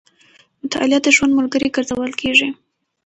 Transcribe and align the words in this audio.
مطالعه 0.63 0.99
د 1.03 1.07
ژوند 1.15 1.37
ملګری 1.39 1.73
ګرځول 1.75 2.11
کېږي. 2.21 2.49